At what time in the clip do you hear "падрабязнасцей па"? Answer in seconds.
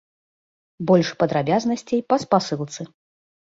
1.21-2.21